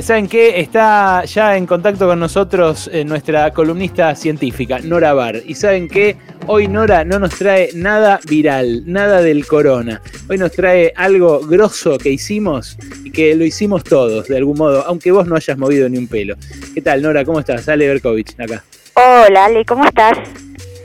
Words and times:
¿Saben 0.00 0.28
qué? 0.28 0.60
Está 0.60 1.24
ya 1.24 1.56
en 1.56 1.66
contacto 1.66 2.06
con 2.06 2.20
nosotros 2.20 2.88
eh, 2.92 3.04
nuestra 3.04 3.52
columnista 3.52 4.14
científica, 4.14 4.78
Nora 4.78 5.12
Bar. 5.12 5.42
Y 5.44 5.54
¿saben 5.54 5.88
qué? 5.88 6.16
Hoy 6.46 6.68
Nora 6.68 7.04
no 7.04 7.18
nos 7.18 7.36
trae 7.36 7.70
nada 7.74 8.20
viral, 8.26 8.84
nada 8.86 9.20
del 9.20 9.44
corona. 9.46 10.00
Hoy 10.30 10.38
nos 10.38 10.52
trae 10.52 10.94
algo 10.96 11.40
grosso 11.40 11.98
que 11.98 12.10
hicimos 12.10 12.78
y 13.04 13.10
que 13.10 13.34
lo 13.34 13.44
hicimos 13.44 13.82
todos, 13.84 14.28
de 14.28 14.36
algún 14.38 14.56
modo, 14.56 14.82
aunque 14.86 15.10
vos 15.10 15.26
no 15.26 15.34
hayas 15.34 15.58
movido 15.58 15.88
ni 15.88 15.98
un 15.98 16.06
pelo. 16.06 16.36
¿Qué 16.72 16.80
tal, 16.80 17.02
Nora? 17.02 17.24
¿Cómo 17.24 17.40
estás? 17.40 17.68
Ale 17.68 17.88
Berkovich, 17.88 18.34
acá. 18.40 18.64
Hola, 18.94 19.46
Ale, 19.46 19.64
¿cómo 19.64 19.84
estás? 19.84 20.16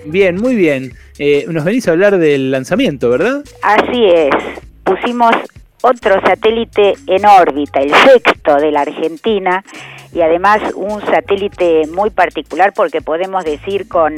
Bien, 0.06 0.36
muy 0.36 0.56
bien. 0.56 0.92
Eh, 1.20 1.46
nos 1.50 1.64
venís 1.64 1.88
a 1.88 1.92
hablar 1.92 2.18
del 2.18 2.52
lanzamiento, 2.52 3.10
¿verdad? 3.12 3.44
Así 3.62 4.06
es. 4.06 4.36
Pusimos 4.84 5.34
otro 5.84 6.20
satélite 6.22 6.94
en 7.08 7.26
órbita, 7.26 7.82
el 7.82 7.94
sexto 7.94 8.56
de 8.56 8.72
la 8.72 8.82
Argentina, 8.82 9.64
y 10.14 10.22
además 10.22 10.62
un 10.76 11.02
satélite 11.02 11.88
muy 11.88 12.10
particular 12.10 12.72
porque 12.74 13.02
podemos 13.02 13.44
decir 13.44 13.90
con, 13.90 14.16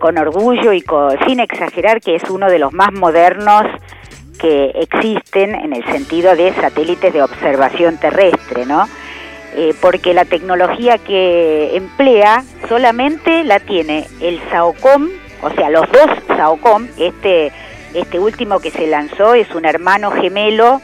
con 0.00 0.18
orgullo 0.18 0.72
y 0.72 0.84
sin 1.26 1.40
exagerar 1.40 2.00
que 2.00 2.16
es 2.16 2.28
uno 2.28 2.50
de 2.50 2.58
los 2.58 2.72
más 2.72 2.92
modernos 2.92 3.64
que 4.40 4.70
existen 4.74 5.54
en 5.54 5.74
el 5.74 5.84
sentido 5.84 6.34
de 6.34 6.52
satélites 6.54 7.12
de 7.12 7.22
observación 7.22 7.98
terrestre, 7.98 8.66
¿no? 8.66 8.88
Eh, 9.54 9.74
porque 9.80 10.14
la 10.14 10.24
tecnología 10.24 10.98
que 10.98 11.76
emplea 11.76 12.42
solamente 12.68 13.44
la 13.44 13.60
tiene 13.60 14.06
el 14.20 14.40
SAOCOM, 14.50 15.08
o 15.42 15.50
sea, 15.50 15.70
los 15.70 15.90
dos 15.92 16.08
SAOCOM, 16.28 16.86
este 16.98 17.52
este 17.94 18.18
último 18.18 18.60
que 18.60 18.70
se 18.70 18.86
lanzó 18.86 19.34
es 19.34 19.50
un 19.54 19.64
hermano 19.64 20.10
gemelo 20.10 20.80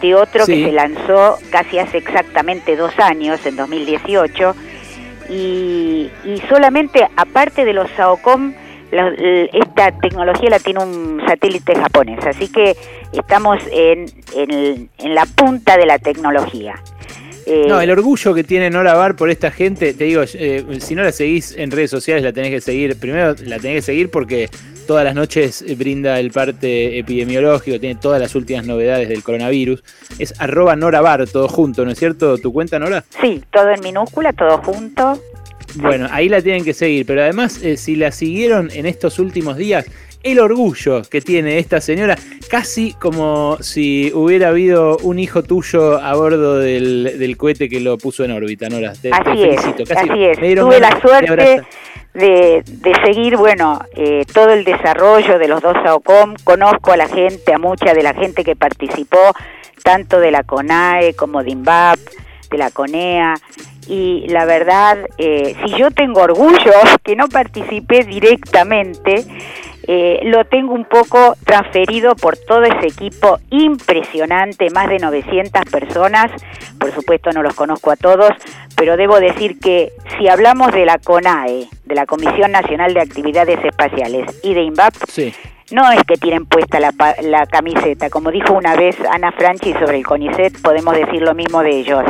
de 0.00 0.14
otro 0.14 0.46
que 0.46 0.64
se 0.64 0.72
lanzó 0.72 1.38
casi 1.50 1.78
hace 1.78 1.98
exactamente 1.98 2.76
dos 2.76 2.98
años, 2.98 3.44
en 3.44 3.56
2018, 3.56 4.54
y, 5.28 6.10
y 6.24 6.42
solamente 6.48 7.06
aparte 7.16 7.64
de 7.64 7.72
los 7.72 7.90
SAOCOM, 7.90 8.54
esta 8.90 9.92
tecnología 10.00 10.50
la 10.50 10.58
tiene 10.58 10.82
un 10.82 11.22
satélite 11.26 11.76
japonés, 11.76 12.24
así 12.26 12.48
que 12.48 12.76
estamos 13.12 13.62
en, 13.70 14.06
en 14.34 15.14
la 15.14 15.26
punta 15.26 15.76
de 15.76 15.86
la 15.86 15.98
tecnología. 15.98 16.74
Eh, 17.46 17.66
no, 17.66 17.80
el 17.80 17.90
orgullo 17.90 18.32
que 18.34 18.44
tiene 18.44 18.70
Nora 18.70 18.94
Bar 18.94 19.16
por 19.16 19.30
esta 19.30 19.50
gente, 19.50 19.92
te 19.94 20.04
digo, 20.04 20.22
eh, 20.34 20.64
si 20.78 20.94
no 20.94 21.02
la 21.02 21.10
seguís 21.10 21.56
en 21.56 21.70
redes 21.70 21.90
sociales, 21.90 22.22
la 22.22 22.32
tenés 22.32 22.50
que 22.50 22.60
seguir. 22.60 22.96
Primero 22.96 23.34
la 23.44 23.58
tenés 23.58 23.78
que 23.78 23.82
seguir 23.82 24.10
porque 24.10 24.48
todas 24.90 25.04
las 25.04 25.14
noches 25.14 25.64
brinda 25.78 26.18
el 26.18 26.32
parte 26.32 26.98
epidemiológico, 26.98 27.78
tiene 27.78 27.94
todas 27.94 28.20
las 28.20 28.34
últimas 28.34 28.66
novedades 28.66 29.08
del 29.08 29.22
coronavirus. 29.22 29.84
Es 30.18 30.34
arroba 30.40 30.74
Nora 30.74 31.00
Bar, 31.00 31.28
todo 31.28 31.46
junto, 31.46 31.84
¿no 31.84 31.92
es 31.92 31.98
cierto? 32.00 32.38
¿Tu 32.38 32.52
cuenta, 32.52 32.76
Nora? 32.80 33.04
Sí, 33.20 33.40
todo 33.52 33.70
en 33.70 33.80
minúscula, 33.82 34.32
todo 34.32 34.58
junto. 34.58 35.22
Bueno, 35.76 36.08
ahí 36.10 36.28
la 36.28 36.42
tienen 36.42 36.64
que 36.64 36.74
seguir, 36.74 37.06
pero 37.06 37.22
además, 37.22 37.62
eh, 37.62 37.76
si 37.76 37.94
la 37.94 38.10
siguieron 38.10 38.68
en 38.72 38.84
estos 38.84 39.20
últimos 39.20 39.56
días, 39.56 39.86
el 40.24 40.40
orgullo 40.40 41.02
que 41.02 41.20
tiene 41.20 41.60
esta 41.60 41.80
señora, 41.80 42.18
casi 42.50 42.92
como 42.94 43.58
si 43.60 44.10
hubiera 44.12 44.48
habido 44.48 44.96
un 45.04 45.20
hijo 45.20 45.44
tuyo 45.44 46.00
a 46.00 46.16
bordo 46.16 46.58
del, 46.58 47.36
cohete 47.38 47.68
que 47.68 47.78
lo 47.78 47.96
puso 47.96 48.24
en 48.24 48.32
órbita, 48.32 48.68
Nora. 48.68 48.92
Te, 49.00 49.12
así 49.12 49.22
felicito. 49.22 49.84
Es, 49.84 49.92
así 49.92 50.24
es. 50.24 50.36
Tuve 50.36 50.80
la 50.80 51.00
suerte 51.00 51.62
de, 52.14 52.64
seguir, 53.04 53.36
bueno, 53.36 53.80
eh, 53.94 54.24
todo 54.32 54.50
el 54.50 54.64
desarrollo 54.64 55.38
de 55.38 55.48
los 55.48 55.60
dos 55.62 55.76
AOCOM. 55.76 56.34
Conozco 56.44 56.92
a 56.92 56.96
la 56.96 57.08
gente, 57.08 57.52
a 57.54 57.58
mucha 57.58 57.94
de 57.94 58.02
la 58.02 58.14
gente 58.14 58.44
que 58.44 58.56
participó, 58.56 59.32
tanto 59.82 60.20
de 60.20 60.30
la 60.30 60.42
CONAE 60.42 61.14
como 61.14 61.42
de 61.42 61.50
INVAP, 61.50 61.98
de 62.50 62.58
la 62.58 62.70
CONEA 62.70 63.34
y 63.90 64.26
la 64.28 64.44
verdad, 64.44 64.98
eh, 65.18 65.56
si 65.64 65.76
yo 65.76 65.90
tengo 65.90 66.20
orgullo 66.20 66.72
que 67.02 67.16
no 67.16 67.28
participé 67.28 68.04
directamente, 68.04 69.24
eh, 69.88 70.20
lo 70.24 70.44
tengo 70.44 70.74
un 70.74 70.84
poco 70.84 71.34
transferido 71.44 72.14
por 72.14 72.36
todo 72.36 72.62
ese 72.62 72.86
equipo 72.86 73.40
impresionante, 73.50 74.70
más 74.70 74.88
de 74.88 74.98
900 74.98 75.64
personas, 75.64 76.30
por 76.78 76.92
supuesto 76.92 77.32
no 77.32 77.42
los 77.42 77.54
conozco 77.54 77.90
a 77.90 77.96
todos, 77.96 78.30
pero 78.76 78.96
debo 78.96 79.18
decir 79.18 79.58
que 79.58 79.90
si 80.16 80.28
hablamos 80.28 80.70
de 80.72 80.84
la 80.84 80.98
CONAE, 80.98 81.68
de 81.90 81.94
la 81.96 82.06
Comisión 82.06 82.52
Nacional 82.52 82.94
de 82.94 83.00
Actividades 83.00 83.62
Espaciales 83.62 84.40
y 84.42 84.54
de 84.54 84.62
INVAP, 84.62 84.94
no 85.72 85.92
es 85.92 86.02
que 86.04 86.16
tienen 86.16 86.46
puesta 86.46 86.80
la, 86.80 86.94
la 87.22 87.46
camiseta, 87.46 88.08
como 88.08 88.30
dijo 88.30 88.54
una 88.54 88.74
vez 88.76 88.96
Ana 89.10 89.32
Franchi 89.32 89.72
sobre 89.74 89.98
el 89.98 90.06
CONICET, 90.06 90.62
podemos 90.62 90.94
decir 90.94 91.20
lo 91.20 91.34
mismo 91.34 91.62
de 91.62 91.70
ellos. 91.70 92.04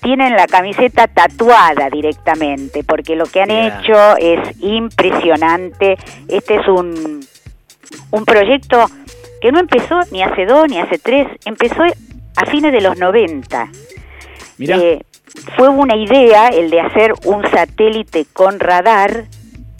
Tienen 0.00 0.34
la 0.34 0.46
camiseta 0.46 1.06
tatuada 1.06 1.88
directamente, 1.88 2.82
porque 2.84 3.16
lo 3.16 3.24
que 3.26 3.40
han 3.40 3.50
hecho 3.50 4.16
es 4.18 4.40
impresionante. 4.60 5.96
Este 6.28 6.56
es 6.56 6.68
un, 6.68 7.24
un 8.10 8.24
proyecto 8.24 8.86
que 9.40 9.52
no 9.52 9.60
empezó 9.60 10.00
ni 10.10 10.22
hace 10.22 10.44
dos 10.46 10.68
ni 10.68 10.78
hace 10.78 10.98
tres, 10.98 11.28
empezó 11.44 11.82
a 12.36 12.46
fines 12.46 12.72
de 12.72 12.80
los 12.80 12.98
90. 12.98 13.70
Eh, 14.58 15.00
fue 15.56 15.68
una 15.68 15.96
idea 15.96 16.48
el 16.48 16.70
de 16.70 16.80
hacer 16.80 17.14
un 17.24 17.42
satélite 17.50 18.26
con 18.32 18.60
radar 18.60 19.24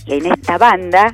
en 0.07 0.27
esta 0.27 0.59
banda 0.59 1.13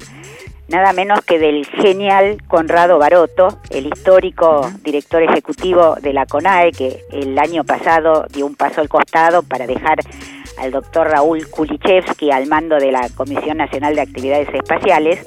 nada 0.71 0.93
menos 0.93 1.21
que 1.23 1.39
del 1.39 1.67
genial 1.67 2.39
Conrado 2.47 2.99
Baroto, 2.99 3.59
el 3.71 3.87
histórico 3.87 4.71
director 4.83 5.23
ejecutivo 5.23 5.97
de 6.01 6.13
la 6.13 6.27
CONAE, 6.27 6.71
que 6.71 7.01
el 7.11 7.37
año 7.39 7.65
pasado 7.65 8.27
dio 8.33 8.47
un 8.47 8.55
paso 8.55 8.81
al 8.81 8.89
costado 8.89 9.43
para 9.43 9.67
dejar 9.67 9.99
al 10.59 10.71
doctor 10.71 11.09
Raúl 11.09 11.49
Kulichevsky 11.49 12.31
al 12.31 12.47
mando 12.47 12.77
de 12.77 12.93
la 12.93 13.09
Comisión 13.17 13.59
Nacional 13.59 13.97
de 13.97 14.03
Actividades 14.03 14.49
Espaciales, 14.55 15.27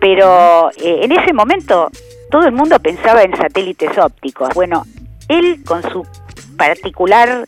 pero 0.00 0.70
eh, 0.72 1.00
en 1.02 1.12
ese 1.12 1.32
momento 1.32 1.88
todo 2.30 2.44
el 2.44 2.52
mundo 2.52 2.80
pensaba 2.80 3.22
en 3.22 3.36
satélites 3.36 3.96
ópticos. 3.96 4.48
Bueno, 4.54 4.84
él 5.28 5.62
con 5.64 5.82
su 5.82 6.04
particular 6.56 7.46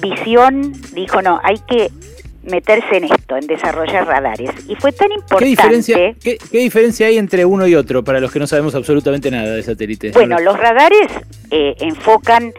visión 0.00 0.72
dijo, 0.94 1.22
no, 1.22 1.40
hay 1.42 1.56
que 1.68 1.90
meterse 2.44 2.96
en 2.96 3.04
esto, 3.04 3.36
en 3.36 3.46
desarrollar 3.46 4.06
radares. 4.06 4.50
Y 4.68 4.76
fue 4.76 4.92
tan 4.92 5.10
importante... 5.12 6.16
¿Qué 6.22 6.58
diferencia, 6.58 7.06
hay 7.06 7.18
entre 7.18 7.44
uno 7.44 7.66
y 7.66 7.74
otro 7.74 8.04
para 8.04 8.20
los 8.20 8.30
que 8.32 8.38
no 8.38 8.46
sabemos 8.46 8.74
absolutamente 8.74 9.30
nada 9.30 9.54
de 9.54 9.62
satélites? 9.62 10.12
Bueno, 10.12 10.38
los 10.40 10.58
radares 10.58 11.08
eh, 11.50 11.74
enfocan 11.80 12.52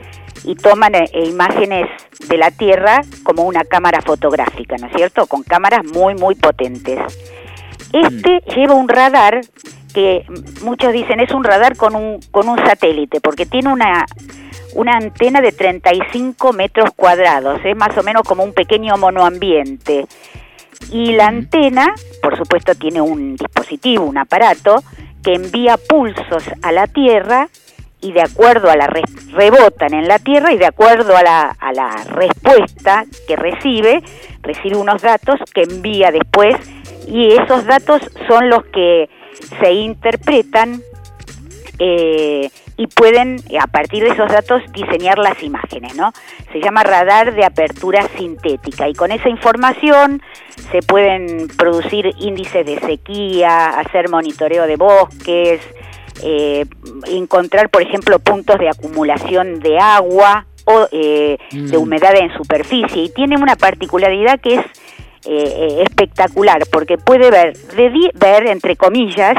y 0.44 0.56
toman 0.56 0.95
eh, 0.95 1.09
imágenes 1.25 1.88
de 2.28 2.38
la 2.38 2.51
Tierra 2.51 3.01
como 3.24 3.44
una 3.44 3.63
cámara 3.63 4.01
fotográfica, 4.01 4.78
¿no 4.78 4.88
es 4.88 4.94
cierto? 4.95 5.25
Con 5.28 5.44
cámaras 5.44 5.85
muy, 5.85 6.16
muy 6.16 6.35
potentes. 6.35 7.00
Este 7.94 8.41
mm. 8.45 8.56
lleva 8.56 8.74
un 8.75 8.90
radar 8.90 9.41
que 9.94 10.25
muchos 10.62 10.91
dicen 10.91 11.22
es 11.22 11.31
un 11.31 11.44
radar 11.44 11.78
con 11.78 11.95
un, 11.95 12.19
con 12.31 12.50
un 12.50 12.57
satélite, 12.57 13.22
porque 13.22 13.45
tiene 13.45 13.72
una 13.72 14.06
una 14.75 14.97
antena 14.97 15.41
de 15.41 15.52
35 15.52 16.53
metros 16.53 16.91
cuadrados, 16.96 17.59
es 17.63 17.75
más 17.75 17.97
o 17.97 18.03
menos 18.03 18.24
como 18.24 18.44
un 18.44 18.53
pequeño 18.53 18.97
monoambiente. 18.97 20.06
Y 20.91 21.13
la 21.13 21.28
antena, 21.28 21.94
por 22.22 22.38
supuesto, 22.38 22.75
tiene 22.75 23.02
un 23.02 23.36
dispositivo, 23.36 24.06
un 24.06 24.18
aparato, 24.18 24.84
que 25.24 25.34
envía 25.34 25.78
pulsos 25.78 26.44
a 26.62 26.72
la 26.72 26.88
Tierra 26.88 27.47
y 28.02 28.12
de 28.12 28.22
acuerdo 28.22 28.69
a 28.69 28.75
la 28.75 28.88
rebotan 29.31 29.94
en 29.94 30.08
la 30.08 30.19
Tierra 30.19 30.53
y 30.53 30.58
de 30.58 30.68
acuerdo 30.68 31.18
a 31.18 31.24
la, 31.24 31.56
a 31.59 31.74
la 31.74 31.96
respuesta 32.09 33.06
que 33.28 33.36
recibe, 33.36 34.03
recibe 34.42 34.75
unos 34.75 35.02
datos 35.02 35.40
que 35.53 35.63
envía 35.63 36.12
después 36.12 36.56
y 37.07 37.31
esos 37.31 37.66
datos 37.66 38.02
son 38.28 38.50
los 38.50 38.66
que 38.66 39.09
se 39.59 39.72
interpretan 39.72 40.81
eh, 41.80 42.50
y 42.78 42.88
pueden, 42.88 43.38
a 43.59 43.68
partir 43.68 44.03
de 44.03 44.09
esos 44.09 44.30
datos, 44.30 44.62
diseñar 44.74 45.18
las 45.18 45.41
imágenes, 45.41 45.96
¿no? 45.96 46.12
Se 46.52 46.59
llama 46.59 46.84
radar 46.84 47.34
de 47.34 47.46
apertura 47.46 48.08
sintética 48.18 48.89
y 48.89 48.94
con 48.94 49.12
esa 49.12 49.30
información 49.30 50.22
se 50.72 50.80
pueden 50.81 51.48
producir 51.57 52.13
índices 52.19 52.66
de 52.66 52.80
sequía, 52.80 53.80
hacer 53.80 54.10
monitoreo 54.10 54.68
de 54.68 54.75
bosques, 54.75 55.62
eh, 56.24 56.66
encontrar, 57.07 57.69
por 57.69 57.81
ejemplo, 57.81 58.19
puntos 58.19 58.57
de 58.60 58.69
acumulación 58.69 59.60
de 59.60 59.80
agua 59.80 60.45
o 60.66 60.88
eh, 60.92 61.38
de 61.51 61.77
mm. 61.77 61.81
humedad 61.81 62.16
en 62.16 62.33
superficie 62.33 63.04
y 63.04 63.10
tiene 63.10 63.38
una 63.38 63.56
particularidad 63.56 64.39
que 64.39 64.56
es 64.56 64.66
eh, 65.27 65.81
espectacular 65.81 66.63
porque 66.72 66.98
puede 66.98 67.31
ver, 67.31 67.57
de 67.57 68.12
ver 68.13 68.48
entre 68.48 68.75
comillas, 68.75 69.36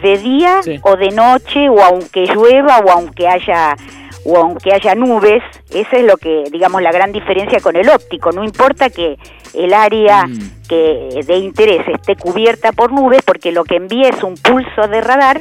de 0.00 0.18
día 0.18 0.60
o 0.82 0.96
de 0.96 1.10
noche 1.10 1.68
o 1.68 1.82
aunque 1.82 2.26
llueva 2.26 2.78
o 2.78 2.90
aunque 2.90 3.28
haya 3.28 3.76
o 4.24 4.36
aunque 4.36 4.72
haya 4.72 4.94
nubes, 4.94 5.42
esa 5.74 5.96
es 5.96 6.04
lo 6.04 6.16
que 6.16 6.44
digamos 6.52 6.80
la 6.80 6.92
gran 6.92 7.10
diferencia 7.12 7.58
con 7.60 7.74
el 7.74 7.88
óptico, 7.88 8.30
no 8.30 8.44
importa 8.44 8.88
que 8.88 9.18
el 9.52 9.74
área 9.74 10.26
mm. 10.26 10.68
que 10.68 11.20
de 11.26 11.36
interés 11.36 11.86
esté 11.88 12.16
cubierta 12.16 12.72
por 12.72 12.92
nubes 12.92 13.20
porque 13.24 13.52
lo 13.52 13.64
que 13.64 13.76
envía 13.76 14.08
es 14.08 14.22
un 14.22 14.36
pulso 14.36 14.86
de 14.88 15.00
radar, 15.00 15.40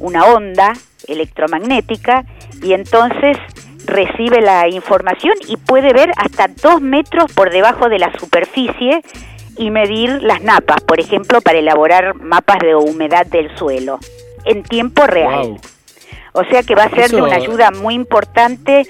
una 0.00 0.24
onda 0.24 0.72
electromagnética 1.06 2.24
y 2.62 2.72
entonces 2.72 3.36
recibe 3.84 4.40
la 4.40 4.68
información 4.68 5.34
y 5.46 5.56
puede 5.56 5.92
ver 5.92 6.10
hasta 6.16 6.48
dos 6.48 6.80
metros 6.80 7.32
por 7.32 7.50
debajo 7.50 7.88
de 7.88 7.98
la 7.98 8.12
superficie 8.18 9.02
y 9.58 9.70
medir 9.70 10.22
las 10.22 10.42
napas, 10.42 10.80
por 10.82 11.00
ejemplo, 11.00 11.40
para 11.40 11.58
elaborar 11.58 12.14
mapas 12.14 12.58
de 12.60 12.74
humedad 12.74 13.26
del 13.26 13.54
suelo 13.56 13.98
en 14.44 14.62
tiempo 14.62 15.06
real. 15.06 15.58
O 16.32 16.44
sea 16.44 16.62
que 16.62 16.74
va 16.74 16.84
a 16.84 16.90
ser 16.90 17.10
de 17.10 17.20
una 17.20 17.36
ayuda 17.36 17.70
muy 17.70 17.94
importante 17.94 18.86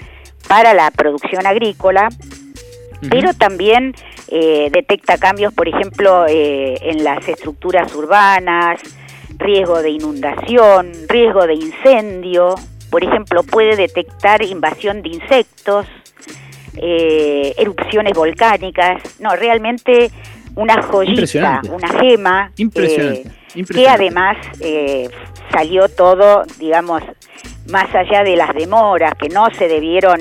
para 0.47 0.75
la 0.75 0.91
producción 0.91 1.47
agrícola, 1.47 2.09
pero 3.09 3.33
también 3.33 3.95
eh, 4.29 4.69
detecta 4.71 5.19
cambios, 5.19 5.55
por 5.55 5.69
ejemplo, 5.69 6.27
eh, 6.29 6.77
en 6.83 7.05
las 7.05 7.27
estructuras 7.29 7.95
urbanas, 7.95 8.81
riesgo 9.39 9.81
de 9.83 9.91
inundación, 9.91 10.93
riesgo 11.09 11.47
de 11.47 11.55
incendio, 11.55 12.55
por 12.91 13.05
ejemplo, 13.05 13.43
puede 13.43 13.77
detectar 13.77 14.43
invasión 14.43 15.03
de 15.03 15.11
insectos, 15.11 15.87
eh, 16.77 17.55
erupciones 17.57 18.13
volcánicas, 18.15 19.03
no, 19.21 19.35
realmente 19.37 20.11
una 20.55 20.83
joyita, 20.83 21.63
una 21.71 21.89
gema, 21.89 22.53
que 22.57 23.89
además 23.89 24.37
salió 25.51 25.89
todo, 25.89 26.45
digamos, 26.59 27.03
más 27.71 27.95
allá 27.95 28.25
de 28.25 28.37
las 28.37 28.55
demoras 28.55 29.15
que 29.15 29.29
no 29.29 29.49
se 29.51 29.69
debieron 29.69 30.19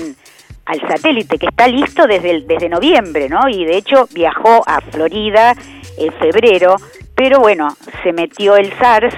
al 0.64 0.80
satélite, 0.80 1.38
que 1.38 1.46
está 1.46 1.66
listo 1.66 2.06
desde, 2.06 2.42
desde 2.42 2.68
noviembre, 2.68 3.28
¿no? 3.28 3.48
Y 3.48 3.64
de 3.64 3.78
hecho 3.78 4.06
viajó 4.12 4.62
a 4.66 4.80
Florida 4.82 5.54
en 5.96 6.12
febrero, 6.14 6.76
pero 7.14 7.40
bueno, 7.40 7.74
se 8.02 8.12
metió 8.12 8.56
el 8.56 8.70
SARS 8.78 9.14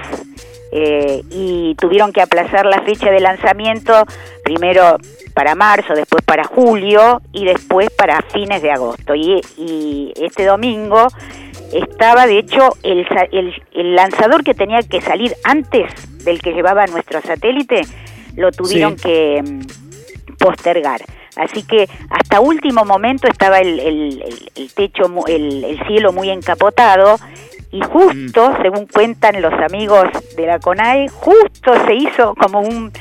eh, 0.73 1.23
y 1.31 1.75
tuvieron 1.75 2.13
que 2.13 2.23
aplazar 2.23 2.67
la 2.67 2.83
fecha 2.83 3.11
de 3.11 3.19
lanzamiento, 3.19 4.05
primero 4.45 4.97
para 5.35 5.55
marzo, 5.55 5.95
después 5.95 6.25
para 6.25 6.45
julio 6.45 7.23
y 7.33 7.45
después 7.45 7.91
para 7.91 8.23
fines 8.23 8.63
de 8.63 8.71
agosto. 8.71 9.15
Y, 9.15 9.41
y 9.57 10.13
este 10.17 10.45
domingo 10.45 11.09
estaba, 11.73 12.27
de 12.27 12.39
hecho, 12.39 12.77
el, 12.83 13.07
el, 13.33 13.63
el 13.73 13.95
lanzador 13.95 14.43
que 14.45 14.55
tenía 14.55 14.81
que 14.83 15.01
salir 15.01 15.35
antes 15.45 15.93
del 16.25 16.41
que 16.41 16.53
llevaba 16.53 16.87
nuestro 16.87 17.21
satélite, 17.21 17.83
lo 18.37 18.53
tuvieron 18.53 18.97
que 18.97 19.43
mm, 19.43 20.37
postergar. 20.37 21.01
Así 21.37 21.63
que 21.63 21.89
hasta 22.11 22.41
último 22.41 22.85
momento 22.85 23.29
estaba 23.29 23.59
el, 23.59 23.79
el, 23.79 24.73
techo, 24.75 25.05
el, 25.29 25.65
el, 25.65 25.87
cielo 25.87 26.13
muy 26.13 26.29
encapotado 26.29 27.19
y 27.73 27.81
justo, 27.83 28.51
mm. 28.51 28.63
según 28.63 28.87
cuentan 28.87 29.41
los 29.41 29.53
amigos 29.53 30.09
de 30.37 30.47
la 30.47 30.59
CONAE, 30.59 31.09
justo 31.09 31.73
se 31.87 31.95
hizo 31.95 32.35
como 32.35 32.61
un, 32.61 32.93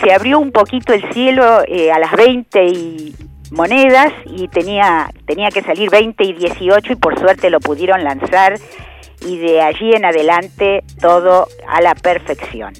se 0.00 0.12
abrió 0.12 0.38
un 0.38 0.52
poquito 0.52 0.92
el 0.92 1.02
cielo 1.12 1.62
eh, 1.66 1.90
a 1.90 1.98
las 1.98 2.12
20 2.12 2.64
y 2.64 3.14
monedas 3.50 4.12
y 4.26 4.48
tenía, 4.48 5.10
tenía 5.26 5.50
que 5.50 5.62
salir 5.62 5.90
20 5.90 6.24
y 6.24 6.32
18 6.32 6.92
y 6.92 6.96
por 6.96 7.18
suerte 7.18 7.50
lo 7.50 7.60
pudieron 7.60 8.02
lanzar 8.02 8.54
y 9.26 9.38
de 9.38 9.60
allí 9.60 9.92
en 9.92 10.04
adelante 10.04 10.82
todo 11.00 11.48
a 11.68 11.80
la 11.80 11.94
perfección. 11.94 12.72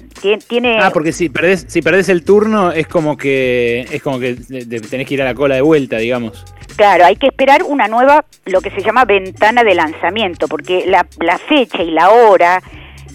Tiene, 0.47 0.79
ah, 0.81 0.91
porque 0.93 1.11
si 1.11 1.29
perdés, 1.29 1.65
si 1.67 1.81
perdés 1.81 2.07
el 2.09 2.23
turno 2.23 2.71
es 2.71 2.87
como 2.87 3.17
que 3.17 3.81
es 3.91 4.01
como 4.01 4.19
que 4.19 4.35
tenés 4.89 5.07
que 5.07 5.13
ir 5.13 5.21
a 5.21 5.25
la 5.25 5.35
cola 5.35 5.55
de 5.55 5.61
vuelta, 5.61 5.97
digamos. 5.97 6.45
Claro, 6.77 7.05
hay 7.05 7.17
que 7.17 7.27
esperar 7.27 7.61
una 7.63 7.87
nueva, 7.87 8.25
lo 8.45 8.61
que 8.61 8.71
se 8.71 8.81
llama 8.81 9.05
ventana 9.05 9.63
de 9.63 9.75
lanzamiento, 9.75 10.47
porque 10.47 10.85
la, 10.87 11.05
la 11.19 11.37
fecha 11.37 11.83
y 11.83 11.91
la 11.91 12.09
hora 12.09 12.61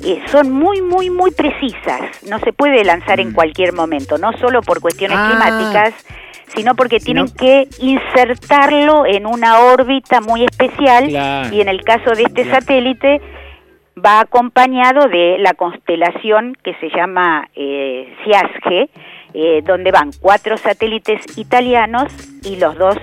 eh, 0.05 0.23
son 0.27 0.51
muy, 0.51 0.83
muy, 0.83 1.11
muy 1.11 1.31
precisas. 1.31 2.23
No 2.29 2.39
se 2.41 2.53
puede 2.53 2.85
lanzar 2.85 3.21
en 3.21 3.31
mm. 3.31 3.35
cualquier 3.35 3.73
momento, 3.73 4.19
no 4.19 4.33
solo 4.39 4.63
por 4.63 4.81
cuestiones 4.81 5.19
ah. 5.19 5.29
climáticas, 5.31 5.95
sino 6.55 6.75
porque 6.75 6.99
tienen 6.99 7.29
que 7.29 7.69
insertarlo 7.79 9.07
en 9.07 9.27
una 9.27 9.61
órbita 9.61 10.21
muy 10.21 10.45
especial 10.45 11.09
y 11.53 11.61
en 11.61 11.69
el 11.69 11.83
caso 11.83 12.13
de 12.13 12.23
este 12.23 12.51
satélite 12.51 13.21
va 14.05 14.21
acompañado 14.21 15.09
de 15.09 15.37
la 15.39 15.55
constelación 15.55 16.57
que 16.63 16.75
se 16.75 16.89
llama 16.91 17.49
eh, 17.55 18.15
eh, 19.35 19.63
donde 19.65 19.91
van 19.91 20.11
cuatro 20.21 20.57
satélites 20.57 21.37
italianos 21.37 22.13
y 22.45 22.57
los 22.57 22.77
dos 22.79 22.97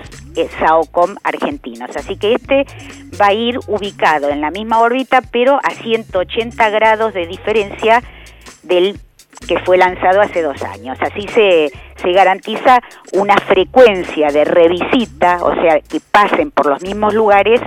SAOCOM 0.58 1.16
argentinos. 1.22 1.96
Así 1.96 2.16
que 2.16 2.34
este 2.34 2.66
va 3.20 3.28
a 3.28 3.32
ir 3.32 3.58
ubicado 3.66 4.28
en 4.28 4.40
la 4.40 4.50
misma 4.50 4.80
órbita, 4.80 5.22
pero 5.22 5.58
a 5.62 5.70
180 5.70 6.70
grados 6.70 7.14
de 7.14 7.26
diferencia 7.26 8.02
del 8.62 8.98
que 9.46 9.58
fue 9.60 9.76
lanzado 9.76 10.20
hace 10.20 10.42
dos 10.42 10.62
años. 10.62 10.98
Así 11.00 11.26
se, 11.28 11.70
se 11.96 12.12
garantiza 12.12 12.80
una 13.12 13.36
frecuencia 13.36 14.28
de 14.28 14.44
revisita, 14.44 15.44
o 15.44 15.54
sea, 15.54 15.80
que 15.80 16.00
pasen 16.00 16.50
por 16.50 16.66
los 16.66 16.82
mismos 16.82 17.14
lugares 17.14 17.60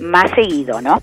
más 0.00 0.30
seguido, 0.34 0.80
¿no? 0.80 1.02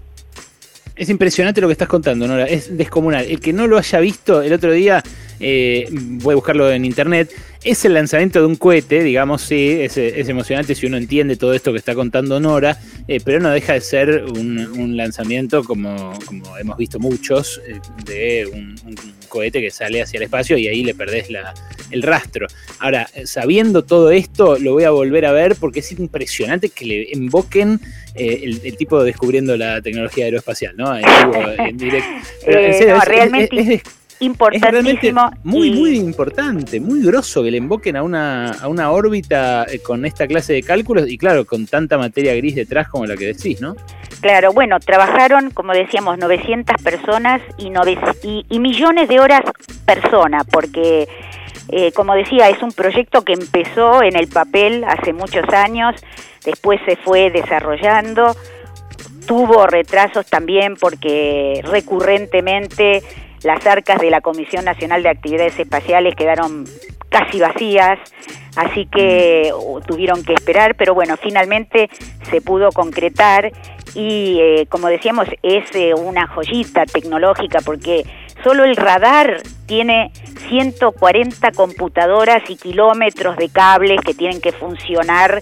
Es 0.95 1.09
impresionante 1.09 1.61
lo 1.61 1.67
que 1.67 1.73
estás 1.73 1.87
contando, 1.87 2.27
Nora, 2.27 2.45
es 2.45 2.77
descomunal. 2.77 3.25
El 3.25 3.39
que 3.39 3.53
no 3.53 3.65
lo 3.65 3.77
haya 3.77 3.99
visto 3.99 4.41
el 4.41 4.53
otro 4.53 4.71
día, 4.71 5.01
eh, 5.41 5.87
voy 5.91 6.33
a 6.33 6.35
buscarlo 6.35 6.71
en 6.71 6.85
internet, 6.85 7.31
es 7.63 7.85
el 7.85 7.93
lanzamiento 7.93 8.39
de 8.39 8.45
un 8.45 8.55
cohete, 8.55 9.03
digamos, 9.03 9.41
sí, 9.41 9.77
es, 9.81 9.97
emocionante 9.97 10.73
si 10.73 10.85
uno 10.85 10.97
entiende 10.97 11.35
todo 11.35 11.53
esto 11.53 11.71
que 11.71 11.77
está 11.77 11.93
contando 11.93 12.39
Nora, 12.39 12.79
eh, 13.07 13.19
pero 13.23 13.39
no 13.39 13.49
deja 13.49 13.73
de 13.73 13.81
ser 13.81 14.23
un, 14.23 14.97
lanzamiento 14.97 15.63
como, 15.63 16.13
como, 16.25 16.57
hemos 16.57 16.77
visto 16.77 16.99
muchos, 16.99 17.61
eh, 17.67 17.79
de 18.05 18.47
un, 18.51 18.75
cohete 19.29 19.61
que 19.61 19.71
sale 19.71 20.01
hacia 20.01 20.17
el 20.17 20.23
espacio 20.23 20.57
y 20.57 20.67
ahí 20.67 20.83
le 20.83 20.93
perdés 20.93 21.29
la, 21.29 21.53
el 21.89 22.03
rastro. 22.03 22.47
Ahora, 22.79 23.07
sabiendo 23.23 23.83
todo 23.83 24.11
esto, 24.11 24.59
lo 24.59 24.73
voy 24.73 24.83
a 24.83 24.91
volver 24.91 25.25
a 25.25 25.31
ver 25.31 25.55
porque 25.55 25.79
es 25.79 25.91
impresionante 25.93 26.69
que 26.69 26.85
le 26.85 27.07
invoquen 27.13 27.79
eh, 28.13 28.41
el, 28.43 28.75
tipo 28.75 29.01
descubriendo 29.03 29.55
la 29.55 29.81
tecnología 29.81 30.25
aeroespacial, 30.25 30.75
¿no? 30.75 30.97
En, 30.97 31.77
directo. 31.77 32.09
realmente 33.05 33.81
importantísimo. 34.21 35.31
muy, 35.43 35.71
muy 35.71 35.97
importante, 35.97 36.79
muy 36.79 37.03
grosso 37.03 37.43
que 37.43 37.51
le 37.51 37.57
invoquen 37.57 37.97
a 37.97 38.03
una, 38.03 38.51
a 38.51 38.67
una 38.67 38.91
órbita 38.91 39.65
eh, 39.65 39.79
con 39.79 40.05
esta 40.05 40.27
clase 40.27 40.53
de 40.53 40.63
cálculos 40.63 41.09
y 41.09 41.17
claro, 41.17 41.45
con 41.45 41.65
tanta 41.67 41.97
materia 41.97 42.33
gris 42.35 42.55
detrás 42.55 42.87
como 42.87 43.05
la 43.05 43.17
que 43.17 43.27
decís, 43.27 43.59
¿no? 43.59 43.75
Claro, 44.21 44.53
bueno, 44.53 44.79
trabajaron, 44.79 45.49
como 45.49 45.73
decíamos, 45.73 46.19
900 46.19 46.81
personas 46.83 47.41
y, 47.57 47.71
y, 48.49 48.59
millones 48.59 49.09
de 49.09 49.19
horas 49.19 49.41
persona, 49.85 50.43
porque, 50.43 51.07
eh, 51.69 51.91
como 51.93 52.13
decía, 52.13 52.49
es 52.49 52.61
un 52.61 52.71
proyecto 52.71 53.23
que 53.23 53.33
empezó 53.33 54.03
en 54.03 54.15
el 54.15 54.27
papel 54.27 54.83
hace 54.83 55.11
muchos 55.13 55.49
años, 55.49 55.95
después 56.45 56.79
se 56.85 56.97
fue 56.97 57.31
desarrollando, 57.31 58.35
tuvo 59.25 59.65
retrasos 59.65 60.27
también 60.27 60.75
porque 60.75 61.61
recurrentemente 61.63 63.01
las 63.43 63.65
arcas 63.65 63.99
de 63.99 64.09
la 64.09 64.21
Comisión 64.21 64.65
Nacional 64.65 65.03
de 65.03 65.09
Actividades 65.09 65.59
Espaciales 65.59 66.15
quedaron 66.15 66.65
casi 67.09 67.39
vacías, 67.39 67.99
así 68.55 68.85
que 68.85 69.51
uh, 69.53 69.81
tuvieron 69.81 70.23
que 70.23 70.33
esperar, 70.33 70.75
pero 70.75 70.93
bueno, 70.93 71.17
finalmente 71.17 71.89
se 72.29 72.41
pudo 72.41 72.71
concretar 72.71 73.51
y 73.93 74.39
eh, 74.39 74.67
como 74.69 74.87
decíamos 74.87 75.27
es 75.43 75.65
eh, 75.75 75.93
una 75.93 76.27
joyita 76.27 76.85
tecnológica 76.85 77.59
porque 77.65 78.05
solo 78.41 78.63
el 78.63 78.77
radar 78.77 79.41
tiene 79.65 80.11
140 80.47 81.51
computadoras 81.51 82.49
y 82.49 82.55
kilómetros 82.55 83.35
de 83.35 83.49
cables 83.49 83.99
que 84.01 84.13
tienen 84.13 84.39
que 84.39 84.53
funcionar 84.53 85.41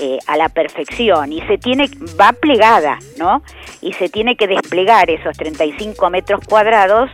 eh, 0.00 0.18
a 0.26 0.36
la 0.36 0.48
perfección 0.48 1.32
y 1.32 1.40
se 1.42 1.58
tiene 1.58 1.88
va 2.20 2.32
plegada, 2.32 2.98
¿no? 3.18 3.42
Y 3.80 3.92
se 3.92 4.08
tiene 4.08 4.36
que 4.36 4.46
desplegar 4.46 5.10
esos 5.10 5.36
35 5.36 6.10
metros 6.10 6.40
cuadrados 6.46 7.10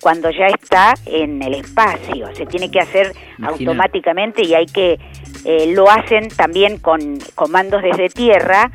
cuando 0.00 0.30
ya 0.30 0.46
está 0.46 0.94
en 1.06 1.42
el 1.42 1.54
espacio. 1.54 2.34
Se 2.34 2.46
tiene 2.46 2.70
que 2.70 2.80
hacer 2.80 3.12
automáticamente 3.42 4.42
y 4.42 4.54
hay 4.54 4.66
que, 4.66 4.98
eh, 5.44 5.72
lo 5.74 5.90
hacen 5.90 6.28
también 6.28 6.78
con 6.78 7.18
comandos 7.34 7.82
desde 7.82 8.08
tierra 8.08 8.70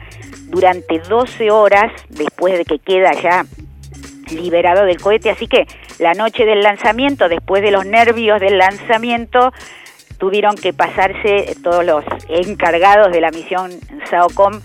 durante 0.47 0.99
12 0.99 1.51
horas 1.51 1.91
después 2.09 2.57
de 2.57 2.65
que 2.65 2.79
queda 2.79 3.11
ya 3.13 3.45
liberado 4.31 4.85
del 4.85 4.99
cohete. 4.99 5.29
Así 5.29 5.47
que 5.47 5.67
la 5.99 6.13
noche 6.13 6.45
del 6.45 6.61
lanzamiento, 6.61 7.29
después 7.29 7.61
de 7.63 7.71
los 7.71 7.85
nervios 7.85 8.39
del 8.39 8.57
lanzamiento, 8.57 9.51
tuvieron 10.17 10.55
que 10.55 10.73
pasarse 10.73 11.55
todos 11.63 11.85
los 11.85 12.03
encargados 12.29 13.11
de 13.11 13.21
la 13.21 13.31
misión 13.31 13.71
SAOCOM 14.09 14.61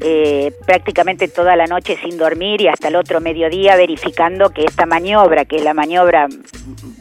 eh, 0.00 0.52
prácticamente 0.66 1.26
toda 1.28 1.56
la 1.56 1.66
noche 1.66 1.96
sin 2.02 2.18
dormir 2.18 2.60
y 2.60 2.68
hasta 2.68 2.88
el 2.88 2.96
otro 2.96 3.20
mediodía 3.20 3.76
verificando 3.76 4.50
que 4.50 4.64
esta 4.64 4.84
maniobra, 4.84 5.46
que 5.46 5.56
es 5.56 5.64
la 5.64 5.72
maniobra, 5.72 6.26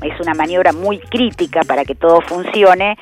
es 0.02 0.20
una 0.22 0.34
maniobra 0.34 0.72
muy 0.72 1.00
crítica 1.00 1.62
para 1.68 1.84
que 1.84 1.96
todo 1.96 2.22
funcione, 2.22 2.98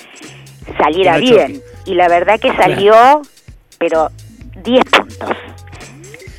saliera 0.81 1.17
bien. 1.17 1.61
Y 1.85 1.93
la 1.93 2.07
verdad 2.07 2.39
que 2.39 2.51
salió, 2.53 3.21
pero 3.77 4.09
10 4.63 4.83
puntos. 4.85 5.29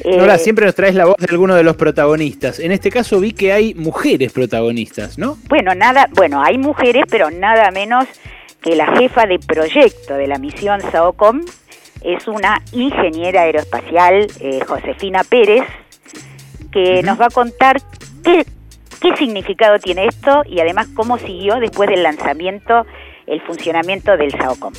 Ahora, 0.05 0.35
eh, 0.35 0.39
siempre 0.39 0.67
nos 0.67 0.75
traes 0.75 0.97
la 0.97 1.05
voz 1.05 1.17
de 1.19 1.27
alguno 1.31 1.55
de 1.55 1.63
los 1.63 1.77
protagonistas. 1.77 2.59
En 2.59 2.73
este 2.73 2.91
caso 2.91 3.21
vi 3.21 3.33
que 3.33 3.53
hay 3.53 3.75
mujeres 3.75 4.33
protagonistas, 4.33 5.17
¿no? 5.17 5.39
Bueno, 5.49 5.75
nada, 5.77 6.09
bueno, 6.13 6.43
hay 6.43 6.59
mujeres, 6.59 7.05
pero 7.09 7.31
nada 7.31 7.71
menos 7.71 8.07
que 8.65 8.75
la 8.75 8.97
jefa 8.97 9.27
de 9.27 9.39
proyecto 9.39 10.15
de 10.15 10.27
la 10.27 10.39
misión 10.39 10.81
SAOCOM 10.81 11.43
es 12.03 12.27
una 12.27 12.63
ingeniera 12.73 13.43
aeroespacial, 13.43 14.27
eh, 14.41 14.61
Josefina 14.67 15.23
Pérez, 15.23 15.65
que 16.73 17.03
nos 17.03 17.21
va 17.21 17.27
a 17.27 17.31
contar 17.31 17.77
qué, 18.25 18.47
qué 19.03 19.17
significado 19.17 19.79
tiene 19.79 20.07
esto 20.07 20.43
y 20.47 20.61
además 20.61 20.89
cómo 20.95 21.19
siguió 21.19 21.61
después 21.61 21.91
del 21.91 22.03
lanzamiento 22.03 22.87
el 23.27 23.43
funcionamiento 23.43 24.17
del 24.17 24.33
SAOCOM. 24.33 24.73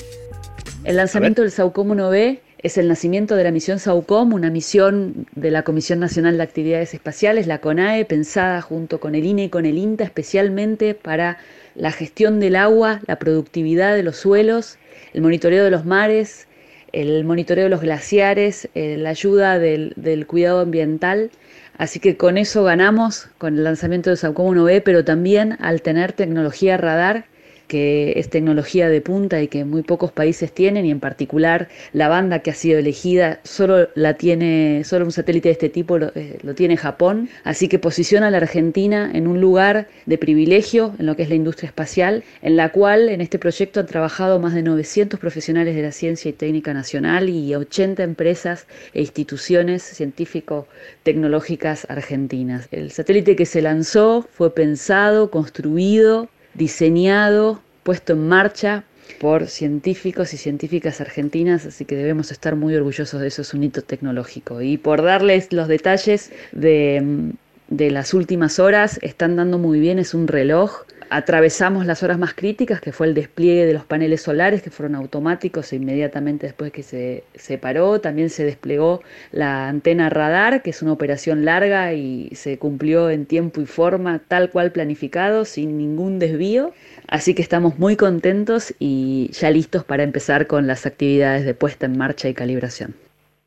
El 0.84 0.98
lanzamiento 0.98 1.44
del 1.44 1.52
SAOCOM 1.52 1.92
1B 1.92 2.40
es 2.58 2.80
el 2.80 2.88
nacimiento 2.88 3.36
de 3.36 3.44
la 3.44 3.52
misión 3.52 3.78
SAUCOM, 3.78 4.34
una 4.34 4.50
misión 4.50 5.28
de 5.36 5.52
la 5.52 5.62
Comisión 5.62 6.00
Nacional 6.00 6.38
de 6.38 6.44
Actividades 6.44 6.96
Espaciales, 6.96 7.46
la 7.46 7.60
CONAE, 7.60 8.06
pensada 8.06 8.62
junto 8.62 9.00
con 9.00 9.14
el 9.14 9.26
INE 9.26 9.44
y 9.44 9.50
con 9.50 9.68
el 9.68 9.78
INTA 9.78 10.04
especialmente 10.04 10.96
para 10.96 11.38
la 11.76 11.92
gestión 11.92 12.40
del 12.40 12.56
agua, 12.56 13.02
la 13.06 13.20
productividad 13.20 13.96
de 13.96 14.04
los 14.04 14.18
suelos, 14.18 14.78
el 15.14 15.22
monitoreo 15.22 15.64
de 15.64 15.72
los 15.72 15.86
mares, 15.86 16.48
el 16.92 17.26
monitoreo 17.26 17.66
de 17.66 17.70
los 17.70 17.82
glaciares, 17.82 18.70
eh, 18.74 18.96
la 18.98 19.10
ayuda 19.10 19.60
del, 19.60 20.26
cuidado 20.28 20.62
ambiental. 20.62 21.30
Así 21.78 22.00
que 22.00 22.16
con 22.16 22.38
eso 22.38 22.64
ganamos 22.64 23.28
con 23.38 23.58
el 23.58 23.66
lanzamiento 23.66 24.10
de 24.10 24.16
SAUCOM 24.16 24.56
1B, 24.56 24.82
pero 24.84 25.04
también 25.04 25.58
al 25.60 25.82
tener 25.82 26.14
tecnología 26.14 26.78
radar 26.78 27.26
que 27.68 28.14
es 28.18 28.30
tecnología 28.30 28.90
de 28.90 29.02
punta 29.02 29.42
y 29.42 29.48
que 29.48 29.66
muy 29.66 29.82
pocos 29.82 30.12
países 30.12 30.52
tienen 30.52 30.86
y 30.86 30.92
en 30.92 31.00
particular 31.00 31.68
la 31.94 32.08
banda 32.08 32.40
que 32.40 32.52
ha 32.52 32.54
sido 32.54 32.80
elegida 32.80 33.40
solo 33.44 33.90
la 33.96 34.16
tiene, 34.16 34.84
solo 34.84 35.06
un 35.06 35.12
satélite 35.12 35.50
de 35.50 35.54
este 35.54 35.70
tipo 35.70 35.98
lo, 35.98 36.12
eh, 36.16 36.40
tiene 36.56 36.78
Japón, 36.78 37.30
así 37.44 37.68
que 37.68 37.80
posiciona 37.80 38.28
a 38.28 38.32
la 38.32 38.38
Argentina 38.38 39.10
en 39.14 39.28
un 39.28 39.42
lugar 39.42 39.88
de 40.06 40.18
privilegio 40.18 40.94
en 41.00 41.06
lo 41.06 41.16
que 41.16 41.24
es 41.24 41.30
la 41.30 41.36
industria 41.36 41.68
espacial, 41.68 42.24
en 42.42 42.56
la 42.56 42.72
cual 42.72 43.10
en 43.10 43.22
este 43.22 43.40
proyecto 43.40 43.80
han 43.80 43.88
trabajado 43.88 44.40
más 44.40 44.54
de 44.54 44.64
900 44.64 45.20
profesionales 45.20 45.76
de 45.76 45.82
la 45.82 45.92
ciencia 45.92 46.30
y 46.30 46.34
técnica 46.34 46.74
nacional 46.74 47.30
y 47.30 47.56
80 47.56 48.04
empresas 48.04 48.68
e 48.94 49.02
instituciones 49.02 49.84
científico-tecnológicas 49.84 51.86
argentinas. 51.90 52.68
El 52.72 52.92
satélite 52.92 53.36
que 53.36 53.46
se 53.46 53.62
lanzó 53.62 54.28
fue 54.32 54.54
pensado, 54.54 55.32
construido 55.32 56.30
diseñado, 56.56 57.62
puesto 57.84 58.14
en 58.14 58.28
marcha 58.28 58.84
por 59.20 59.48
científicos 59.48 60.34
y 60.34 60.38
científicas 60.38 61.00
argentinas, 61.00 61.66
así 61.66 61.86
que 61.86 61.96
debemos 61.96 62.32
estar 62.32 62.56
muy 62.56 62.76
orgullosos 62.76 63.22
de 63.22 63.28
eso, 63.28 63.44
es 63.44 63.54
un 63.54 63.64
hito 63.64 63.82
tecnológico. 63.82 64.62
Y 64.62 64.78
por 64.78 65.04
darles 65.04 65.54
los 65.54 65.68
detalles 65.68 66.32
de, 66.52 67.32
de 67.68 67.92
las 67.92 68.14
últimas 68.14 68.60
horas, 68.60 69.00
están 69.04 69.36
dando 69.36 69.58
muy 69.58 69.80
bien, 69.80 70.00
es 70.00 70.14
un 70.14 70.28
reloj 70.28 70.85
atravesamos 71.10 71.86
las 71.86 72.04
horas 72.04 72.18
más 72.18 72.34
críticas, 72.34 72.82
que 72.82 72.92
fue 72.92 73.08
el 73.08 73.14
despliegue 73.14 73.66
de 73.66 73.74
los 73.74 73.86
paneles 73.86 74.22
solares, 74.22 74.62
que 74.62 74.70
fueron 74.70 74.96
automáticos 74.96 75.72
e 75.72 75.78
inmediatamente 75.78 76.48
después 76.48 76.72
que 76.72 76.84
se 76.84 77.24
separó. 77.36 78.00
También 78.02 78.30
se 78.30 78.44
desplegó 78.44 79.02
la 79.32 79.68
antena 79.68 80.10
radar, 80.10 80.62
que 80.62 80.70
es 80.70 80.82
una 80.82 80.92
operación 80.92 81.46
larga 81.46 81.94
y 81.94 82.30
se 82.36 82.58
cumplió 82.58 83.10
en 83.10 83.26
tiempo 83.26 83.62
y 83.62 83.66
forma 83.66 84.20
tal 84.28 84.50
cual 84.50 84.72
planificado, 84.72 85.46
sin 85.46 85.78
ningún 85.78 86.20
desvío. 86.20 86.74
Así 87.08 87.34
que 87.34 87.42
estamos 87.42 87.78
muy 87.80 87.96
contentos 87.96 88.74
y 88.80 89.30
ya 89.32 89.52
listos 89.52 89.84
para 89.84 90.04
empezar 90.04 90.48
con 90.48 90.68
las 90.68 90.86
actividades 90.86 91.46
de 91.46 91.54
puesta 91.54 91.86
en 91.86 91.98
marcha 91.98 92.30
y 92.30 92.34
calibración. 92.34 92.96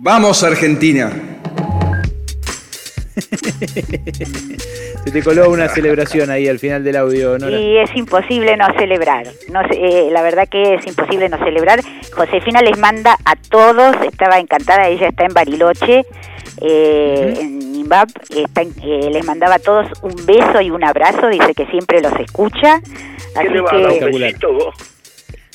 Vamos 0.00 0.44
Argentina. 0.44 1.37
Se 5.04 5.10
te 5.10 5.22
coló 5.22 5.50
una 5.50 5.68
celebración 5.74 6.30
ahí 6.30 6.48
al 6.48 6.58
final 6.58 6.84
del 6.84 6.96
audio, 6.96 7.38
¿no? 7.38 7.48
Y 7.50 7.78
es 7.78 7.94
imposible 7.96 8.56
no 8.56 8.66
celebrar. 8.78 9.26
No, 9.50 9.60
eh, 9.70 10.08
la 10.10 10.22
verdad 10.22 10.48
que 10.48 10.74
es 10.74 10.86
imposible 10.86 11.28
no 11.28 11.38
celebrar. 11.38 11.80
Josefina 12.12 12.62
les 12.62 12.78
manda 12.78 13.16
a 13.24 13.36
todos, 13.36 13.96
estaba 14.06 14.38
encantada, 14.38 14.88
ella 14.88 15.08
está 15.08 15.24
en 15.24 15.34
Bariloche, 15.34 16.04
eh, 16.60 17.34
en 17.40 17.72
Nimbab, 17.72 18.08
eh, 18.30 19.10
les 19.10 19.24
mandaba 19.24 19.56
a 19.56 19.58
todos 19.58 19.86
un 20.02 20.14
beso 20.26 20.60
y 20.60 20.70
un 20.70 20.84
abrazo, 20.84 21.28
dice 21.28 21.54
que 21.54 21.66
siempre 21.66 22.00
los 22.00 22.12
escucha. 22.20 22.80
Así 23.34 23.48
le 23.48 23.64
que, 23.64 24.06
un 24.06 24.20
besito 24.20 24.52
vos? 24.52 24.97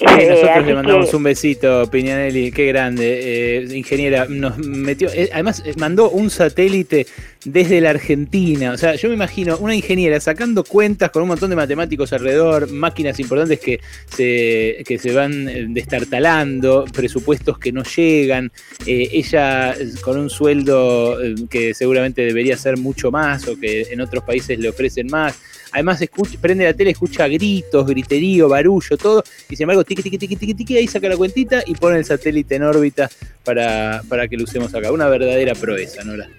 Nosotros 0.01 0.65
le 0.65 0.73
mandamos 0.73 1.13
un 1.13 1.23
besito, 1.23 1.89
Piñanelli, 1.89 2.51
qué 2.51 2.65
grande. 2.67 3.19
Eh, 3.57 3.77
ingeniera, 3.77 4.25
nos 4.27 4.57
metió. 4.57 5.09
Eh, 5.13 5.29
además, 5.33 5.61
eh, 5.65 5.73
mandó 5.77 6.09
un 6.09 6.29
satélite 6.29 7.05
desde 7.45 7.79
la 7.81 7.91
Argentina. 7.91 8.71
O 8.71 8.77
sea, 8.77 8.95
yo 8.95 9.09
me 9.09 9.15
imagino 9.15 9.57
una 9.57 9.75
ingeniera 9.75 10.19
sacando 10.19 10.63
cuentas 10.63 11.11
con 11.11 11.21
un 11.21 11.27
montón 11.29 11.49
de 11.49 11.55
matemáticos 11.55 12.11
alrededor, 12.13 12.71
máquinas 12.71 13.19
importantes 13.19 13.59
que 13.59 13.79
se, 14.07 14.83
que 14.85 14.97
se 14.97 15.13
van 15.13 15.73
destartalando, 15.73 16.85
presupuestos 16.91 17.59
que 17.59 17.71
no 17.71 17.83
llegan. 17.83 18.51
ella 18.85 19.75
con 20.01 20.17
un 20.17 20.29
sueldo 20.29 21.17
que 21.49 21.73
seguramente 21.73 22.23
debería 22.23 22.57
ser 22.57 22.77
mucho 22.77 23.11
más 23.11 23.47
o 23.47 23.59
que 23.59 23.87
en 23.91 24.01
otros 24.01 24.23
países 24.23 24.57
le 24.57 24.69
ofrecen 24.69 25.07
más 25.07 25.37
Además, 25.73 26.01
escucha, 26.01 26.37
prende 26.39 26.65
la 26.65 26.73
tele, 26.73 26.91
escucha 26.91 27.27
gritos, 27.27 27.85
griterío, 27.85 28.47
barullo, 28.47 28.95
todo. 28.97 29.23
Y 29.49 29.55
sin 29.55 29.63
embargo, 29.63 29.83
tiqui, 29.83 30.03
tiqui, 30.03 30.17
tiqui, 30.17 30.35
tiqui, 30.35 30.53
tiqui, 30.53 30.77
ahí 30.77 30.87
saca 30.87 31.09
la 31.09 31.17
cuentita 31.17 31.63
y 31.65 31.73
pone 31.75 31.97
el 31.97 32.05
satélite 32.05 32.55
en 32.55 32.63
órbita 32.63 33.09
para, 33.43 34.01
para 34.07 34.27
que 34.27 34.37
lo 34.37 34.43
usemos 34.43 34.73
acá. 34.73 34.91
Una 34.91 35.07
verdadera 35.07 35.53
proeza, 35.55 36.03
Nora 36.03 36.29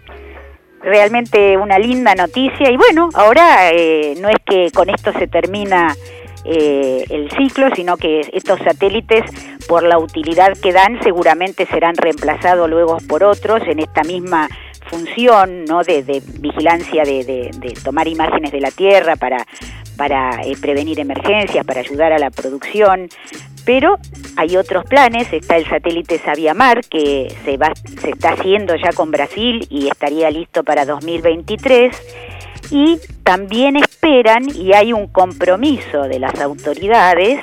realmente 0.85 1.57
una 1.57 1.79
linda 1.79 2.14
noticia 2.14 2.71
y 2.71 2.76
bueno, 2.76 3.09
ahora 3.14 3.71
eh, 3.73 4.14
no 4.21 4.29
es 4.29 4.37
que 4.45 4.71
con 4.71 4.91
esto 4.91 5.12
se 5.19 5.26
termina 5.26 5.97
eh, 6.45 7.05
el 7.09 7.31
ciclo, 7.31 7.69
sino 7.75 7.97
que 7.97 8.21
estos 8.33 8.61
satélites, 8.61 9.25
por 9.67 9.83
la 9.83 9.99
utilidad 9.99 10.53
que 10.62 10.73
dan, 10.73 11.03
seguramente 11.03 11.67
serán 11.67 11.97
reemplazados 11.97 12.69
luego 12.69 12.99
por 13.09 13.25
otros 13.25 13.62
en 13.67 13.81
esta 13.81 14.03
misma 14.03 14.49
función 14.85 15.64
¿no? 15.64 15.83
de, 15.83 16.23
vigilancia, 16.41 17.03
de, 17.05 17.50
tomar 17.83 18.09
imágenes 18.09 18.53
de 18.53 18.61
la 18.61 18.71
Tierra 18.71 19.17
para, 19.17 19.47
para 19.97 20.43
eh, 20.43 20.57
prevenir 20.61 21.00
emergencias, 21.00 21.64
para 21.64 21.81
ayudar 21.81 22.12
a 22.12 22.19
la 22.19 22.31
producción, 22.31 23.09
pero 23.64 23.97
hay 24.37 24.57
otros 24.57 24.85
planes, 24.85 25.33
está 25.33 25.57
el 25.57 25.67
satélite 25.67 26.19
Saviamar 26.19 26.83
que 26.85 27.35
se, 27.45 27.57
va, 27.57 27.73
se 28.00 28.11
está 28.11 28.33
haciendo 28.33 28.76
ya 28.76 28.91
con 28.93 29.11
Brasil 29.11 29.67
y 29.71 29.88
estaría 29.88 30.31
listo 30.31 30.64
para 30.64 30.85
2023, 30.85 31.97
y 32.71 32.99
también 33.23 33.76
esperan, 33.76 34.49
y 34.55 34.73
hay 34.73 34.93
un 34.93 35.07
compromiso 35.07 36.03
de 36.03 36.19
las 36.19 36.41
autoridades, 36.41 37.41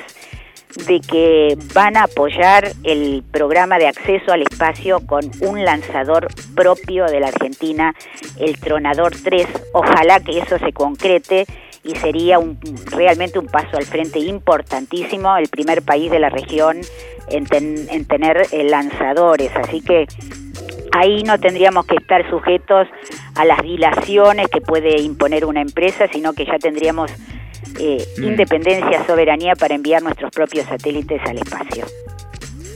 de 0.86 1.00
que 1.00 1.56
van 1.74 1.96
a 1.96 2.04
apoyar 2.04 2.72
el 2.82 3.22
programa 3.30 3.78
de 3.78 3.88
acceso 3.88 4.32
al 4.32 4.42
espacio 4.42 5.00
con 5.06 5.30
un 5.40 5.64
lanzador 5.64 6.28
propio 6.54 7.06
de 7.06 7.20
la 7.20 7.28
Argentina, 7.28 7.94
el 8.38 8.58
Tronador 8.58 9.12
3. 9.22 9.46
Ojalá 9.72 10.20
que 10.20 10.38
eso 10.38 10.58
se 10.58 10.72
concrete 10.72 11.46
y 11.84 11.94
sería 11.96 12.38
un, 12.38 12.58
realmente 12.90 13.38
un 13.38 13.46
paso 13.46 13.76
al 13.76 13.84
frente 13.84 14.18
importantísimo, 14.20 15.36
el 15.36 15.48
primer 15.48 15.82
país 15.82 16.10
de 16.10 16.18
la 16.18 16.30
región 16.30 16.80
en, 17.28 17.46
en 17.52 18.04
tener 18.06 18.46
eh, 18.52 18.64
lanzadores. 18.64 19.50
Así 19.56 19.80
que 19.80 20.06
ahí 20.92 21.22
no 21.24 21.38
tendríamos 21.38 21.86
que 21.86 21.96
estar 21.96 22.28
sujetos 22.30 22.86
a 23.34 23.44
las 23.44 23.62
dilaciones 23.62 24.48
que 24.48 24.60
puede 24.60 25.00
imponer 25.00 25.44
una 25.44 25.60
empresa, 25.60 26.06
sino 26.12 26.32
que 26.34 26.44
ya 26.44 26.58
tendríamos 26.58 27.10
eh, 27.78 28.06
mm. 28.18 28.24
independencia, 28.24 29.06
soberanía 29.06 29.54
para 29.54 29.74
enviar 29.74 30.02
nuestros 30.02 30.30
propios 30.30 30.66
satélites 30.66 31.20
al 31.24 31.38
espacio. 31.38 31.84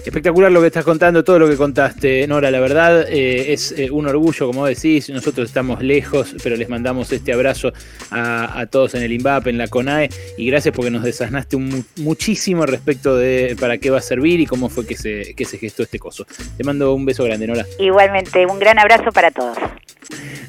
Espectacular 0.07 0.53
lo 0.53 0.61
que 0.61 0.69
estás 0.69 0.85
contando, 0.85 1.25
todo 1.25 1.41
lo 1.41 1.49
que 1.49 1.57
contaste, 1.57 2.25
Nora. 2.29 2.53
La 2.53 2.61
verdad 2.61 3.07
eh, 3.09 3.53
es 3.53 3.73
eh, 3.73 3.91
un 3.91 4.07
orgullo, 4.07 4.47
como 4.47 4.65
decís. 4.65 5.11
Nosotros 5.11 5.49
estamos 5.49 5.83
lejos, 5.83 6.37
pero 6.45 6.55
les 6.55 6.69
mandamos 6.69 7.11
este 7.11 7.33
abrazo 7.33 7.73
a, 8.13 8.67
todos 8.71 8.95
en 8.95 9.03
el 9.03 9.11
INVAP, 9.13 9.49
en 9.49 9.59
la 9.59 9.67
CONAE. 9.67 10.09
Y 10.39 10.47
gracias 10.47 10.73
porque 10.73 10.93
nos 10.93 11.03
desasnaste 11.03 11.57
muchísimo 11.97 12.67
respecto 12.67 13.17
de 13.17 13.57
para 13.59 13.79
qué 13.79 13.91
va 13.91 13.99
a 13.99 14.01
servir 14.01 14.39
y 14.39 14.47
cómo 14.47 14.69
fue 14.69 14.87
que 14.87 14.95
se, 14.95 15.35
que 15.35 15.45
se 15.45 15.59
gestó 15.59 15.83
este 15.83 15.99
coso. 15.99 16.25
Te 16.57 16.63
mando 16.63 16.95
un 16.95 17.05
beso 17.05 17.25
grande, 17.25 17.49
Nora. 17.49 17.67
Igualmente, 17.81 18.47
un 18.47 18.61
gran 18.61 18.79
abrazo 18.79 19.11
para 19.11 19.33
todos. 19.33 19.59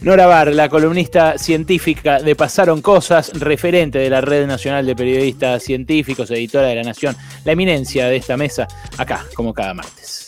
Nora 0.01 0.27
Bar, 0.27 0.53
la 0.53 0.69
columnista 0.69 1.37
científica 1.37 2.19
de 2.19 2.35
Pasaron 2.35 2.81
Cosas, 2.81 3.31
referente 3.39 3.99
de 3.99 4.09
la 4.09 4.21
Red 4.21 4.47
Nacional 4.47 4.85
de 4.85 4.95
Periodistas 4.95 5.63
Científicos, 5.63 6.29
editora 6.31 6.67
de 6.67 6.75
La 6.75 6.83
Nación, 6.83 7.15
la 7.43 7.51
eminencia 7.53 8.07
de 8.07 8.17
esta 8.17 8.37
mesa, 8.37 8.67
acá, 8.97 9.25
como 9.35 9.53
cada 9.53 9.73
martes. 9.73 10.26